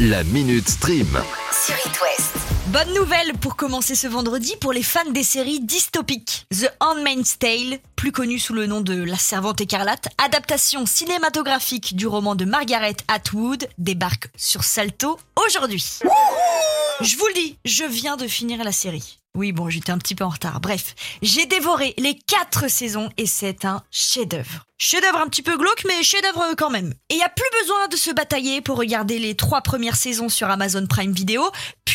[0.00, 1.08] La Minute Stream.
[1.50, 2.36] sur It West.
[2.66, 6.46] Bonne nouvelle pour commencer ce vendredi pour les fans des séries dystopiques.
[6.52, 12.06] The Handmaid's Tale, plus connu sous le nom de La Servante écarlate, adaptation cinématographique du
[12.06, 16.00] roman de Margaret Atwood, débarque sur Salto aujourd'hui.
[17.02, 19.18] Je vous le dis, je viens de finir la série.
[19.36, 20.60] Oui, bon, j'étais un petit peu en retard.
[20.60, 24.64] Bref, j'ai dévoré les quatre saisons et c'est un chef-d'œuvre.
[24.78, 26.94] Chef-d'œuvre un petit peu glauque, mais chef-d'œuvre quand même.
[27.10, 30.30] Et il y a plus besoin de se batailler pour regarder les trois premières saisons
[30.30, 31.42] sur Amazon Prime Video,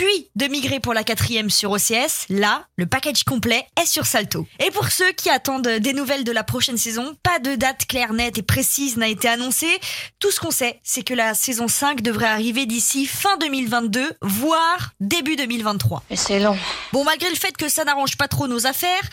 [0.01, 2.25] puis de migrer pour la quatrième sur OCS.
[2.29, 4.47] Là, le package complet est sur Salto.
[4.59, 8.11] Et pour ceux qui attendent des nouvelles de la prochaine saison, pas de date claire,
[8.11, 9.79] nette et précise n'a été annoncée.
[10.17, 14.93] Tout ce qu'on sait, c'est que la saison 5 devrait arriver d'ici fin 2022, voire
[14.99, 16.01] début 2023.
[16.09, 16.57] Mais c'est long.
[16.93, 19.07] Bon, malgré le fait que ça n'arrange pas trop nos affaires,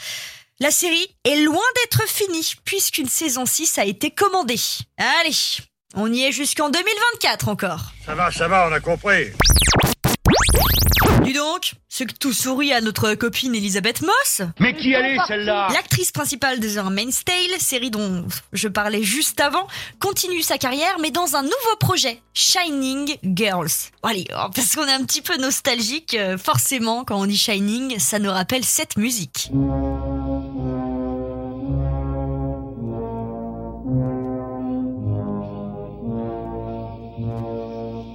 [0.59, 4.61] la série est loin d'être finie, puisqu'une saison 6 a été commandée.
[4.97, 5.37] Allez,
[5.95, 7.93] on y est jusqu'en 2024 encore.
[8.07, 9.33] Ça va, ça va, on a compris.
[11.29, 14.41] Dis donc, c'est que tout sourit à notre copine Elisabeth Moss.
[14.59, 15.69] Mais qui allait celle-là?
[15.75, 19.67] L'actrice principale de The Handmaid's Tale, série dont je parlais juste avant,
[20.01, 23.91] continue sa carrière mais dans un nouveau projet, Shining Girls.
[24.03, 27.99] Allez, oh, parce qu'on est un petit peu nostalgique, euh, forcément quand on dit Shining,
[27.99, 29.51] ça nous rappelle cette musique.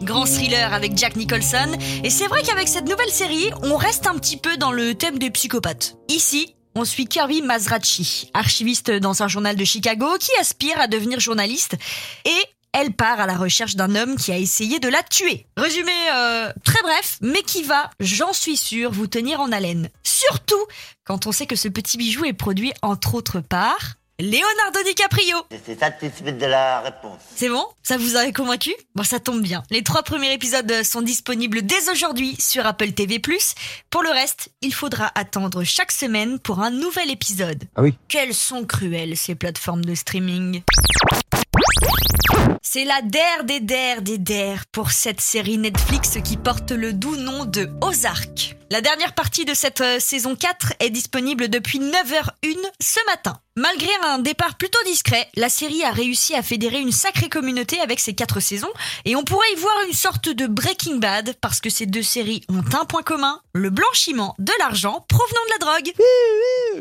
[0.03, 1.77] Grand thriller avec Jack Nicholson.
[2.03, 5.17] Et c'est vrai qu'avec cette nouvelle série, on reste un petit peu dans le thème
[5.17, 5.95] des psychopathes.
[6.09, 11.21] Ici, on suit Kirby Mazrachi, archiviste dans un journal de Chicago qui aspire à devenir
[11.21, 11.77] journaliste.
[12.25, 15.45] Et elle part à la recherche d'un homme qui a essayé de la tuer.
[15.55, 19.89] Résumé euh, très bref, mais qui va, j'en suis sûr, vous tenir en haleine.
[20.03, 20.65] Surtout
[21.05, 23.77] quand on sait que ce petit bijou est produit entre autres par
[24.19, 25.37] Leonardo DiCaprio.
[25.65, 27.19] C'est satisfait de la réponse.
[27.35, 27.65] C'est bon?
[27.81, 28.71] Ça vous a convaincu?
[28.93, 29.63] Bon, ça tombe bien.
[29.71, 33.19] Les trois premiers épisodes sont disponibles dès aujourd'hui sur Apple TV+.
[33.89, 37.63] Pour le reste, il faudra attendre chaque semaine pour un nouvel épisode.
[37.75, 37.97] Ah oui.
[38.07, 40.61] Quelles sont cruelles ces plateformes de streaming?
[42.61, 47.15] C'est la der des der des der pour cette série Netflix qui porte le doux
[47.15, 48.57] nom de Ozark.
[48.69, 53.39] La dernière partie de cette euh, saison 4 est disponible depuis 9h01 ce matin.
[53.55, 57.99] Malgré un départ plutôt discret, la série a réussi à fédérer une sacrée communauté avec
[57.99, 58.73] ses quatre saisons
[59.05, 62.41] et on pourrait y voir une sorte de Breaking Bad parce que ces deux séries
[62.49, 65.93] ont un point commun, le blanchiment de l'argent provenant de la drogue.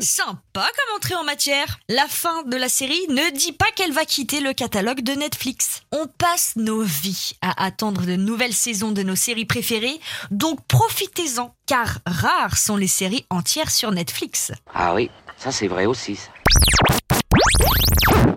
[0.01, 1.77] Sympa comme entrée en matière.
[1.89, 5.83] La fin de la série ne dit pas qu'elle va quitter le catalogue de Netflix.
[5.91, 9.99] On passe nos vies à attendre de nouvelles saisons de nos séries préférées,
[10.31, 14.51] donc profitez-en, car rares sont les séries entières sur Netflix.
[14.73, 16.15] Ah oui, ça c'est vrai aussi.
[16.15, 16.29] ça.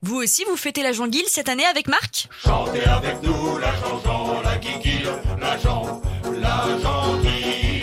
[0.03, 2.29] Vous aussi, vous fêtez la jonguille cette année avec Marc?
[2.45, 5.09] Chantez avec nous la chanson, la guiguille,
[5.41, 6.01] la jambe,
[6.41, 7.83] la gentille.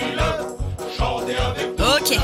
[0.97, 1.85] Chantez avec nous.
[1.85, 2.17] Ok,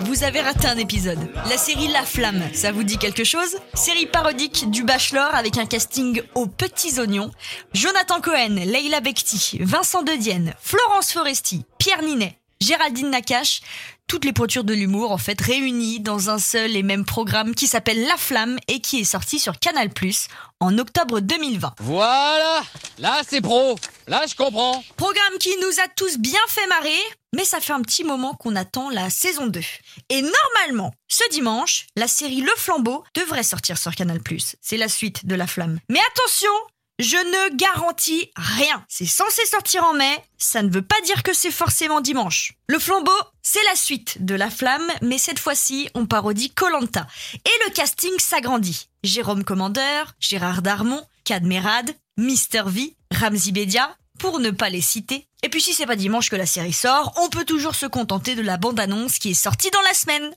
[0.00, 1.18] vous avez raté un épisode.
[1.48, 3.56] La série La Flamme, ça vous dit quelque chose?
[3.74, 7.30] Série parodique du Bachelor avec un casting aux petits oignons.
[7.72, 13.60] Jonathan Cohen, Leila Bekti, Vincent Dedienne, Florence Foresti, Pierre Ninet, Géraldine Nakache,
[14.06, 17.66] toutes les pointures de l'humour en fait réunies dans un seul et même programme qui
[17.66, 19.90] s'appelle La Flamme et qui est sorti sur Canal+
[20.60, 21.74] en octobre 2020.
[21.80, 22.62] Voilà
[22.98, 27.00] Là, c'est pro Là, je comprends Programme qui nous a tous bien fait marrer,
[27.34, 29.60] mais ça fait un petit moment qu'on attend la saison 2.
[30.10, 34.20] Et normalement, ce dimanche, la série Le Flambeau devrait sortir sur Canal+.
[34.60, 35.80] C'est la suite de La Flamme.
[35.88, 36.52] Mais attention
[36.98, 38.84] je ne garantis rien.
[38.88, 42.54] C'est censé sortir en mai, ça ne veut pas dire que c'est forcément dimanche.
[42.68, 43.10] Le flambeau,
[43.42, 47.06] c'est la suite de La Flamme, mais cette fois-ci, on parodie Colanta.
[47.34, 48.88] Et le casting s'agrandit.
[49.02, 55.26] Jérôme Commandeur, Gérard Darmon, Cadmerade, Mister V, Ramzi Bedia, pour ne pas les citer.
[55.42, 58.36] Et puis si c'est pas dimanche que la série sort, on peut toujours se contenter
[58.36, 60.32] de la bande-annonce qui est sortie dans la semaine.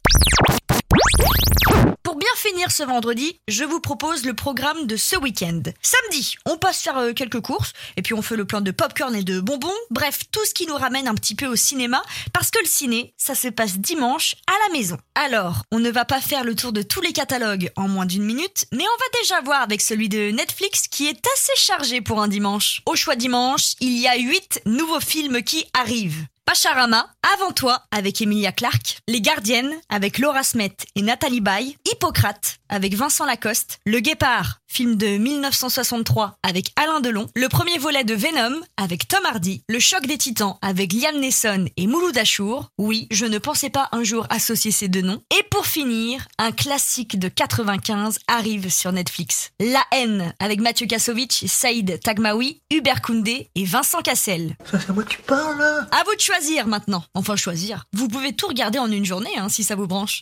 [2.16, 5.62] Pour bien finir ce vendredi, je vous propose le programme de ce week-end.
[5.81, 9.14] Samedi, on passe faire euh, quelques courses, et puis on fait le plein de popcorn
[9.14, 12.02] et de bonbons, bref, tout ce qui nous ramène un petit peu au cinéma,
[12.32, 14.97] parce que le ciné, ça se passe dimanche à la maison.
[15.16, 18.23] Alors, on ne va pas faire le tour de tous les catalogues en moins d'une
[18.23, 22.22] minute, mais on va déjà voir avec celui de Netflix qui est assez chargé pour
[22.22, 22.82] un dimanche.
[22.85, 26.26] Au choix dimanche, il y a 8 nouveaux films qui arrivent.
[26.46, 32.58] Pacharama, Avant toi avec Emilia Clarke, Les Gardiennes avec Laura Smet et Nathalie Baye, Hippocrate
[32.70, 38.14] avec Vincent Lacoste, Le Guépard, film de 1963 avec Alain Delon, le premier volet de
[38.14, 42.70] Venom avec Tom Hardy, Le Choc des Titans avec Liam Neeson et Mouloud Achour.
[42.78, 45.22] Oui, je ne pensais pas un jour associer ces deux noms.
[45.38, 49.52] Et pour finir, un classique de 95 arrive sur Netflix.
[49.59, 54.56] La haine avec Mathieu Kassovitch, Saïd Tagmaoui, Hubert Koundé et Vincent Cassel.
[54.70, 57.03] Ça, c'est à moi que tu parles là À vous de choisir maintenant.
[57.14, 57.85] Enfin choisir.
[57.94, 60.22] Vous pouvez tout regarder en une journée hein, si ça vous branche.